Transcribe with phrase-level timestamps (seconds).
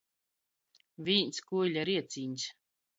[1.11, 2.53] Vīns kuiļa riecīņs!